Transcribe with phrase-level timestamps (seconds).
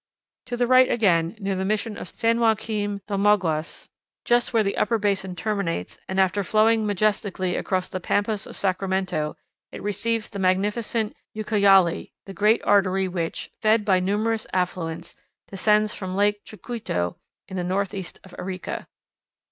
[0.47, 3.87] To the right, again, near the mission of San Joachim d'Omaguas,
[4.25, 9.37] just where the upper basin terminates, and after flowing majestically across the pampas of Sacramento,
[9.71, 15.15] it receives the magnificent Ucayali, the great artery which, fed by numerous affluents,
[15.51, 18.87] descends from Lake Chucuito, in the northeast of Arica.